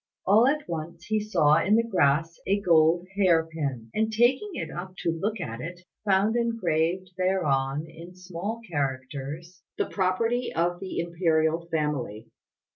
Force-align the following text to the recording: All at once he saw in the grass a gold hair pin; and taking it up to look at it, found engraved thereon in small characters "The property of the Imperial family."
All 0.25 0.47
at 0.47 0.67
once 0.67 1.05
he 1.05 1.19
saw 1.19 1.63
in 1.63 1.75
the 1.75 1.83
grass 1.87 2.39
a 2.47 2.59
gold 2.59 3.07
hair 3.15 3.45
pin; 3.45 3.91
and 3.93 4.11
taking 4.11 4.49
it 4.55 4.71
up 4.71 4.95
to 5.03 5.11
look 5.11 5.39
at 5.39 5.61
it, 5.61 5.81
found 6.05 6.35
engraved 6.35 7.11
thereon 7.19 7.85
in 7.87 8.15
small 8.15 8.61
characters 8.67 9.61
"The 9.77 9.85
property 9.85 10.51
of 10.55 10.79
the 10.79 10.97
Imperial 10.97 11.67
family." 11.67 12.31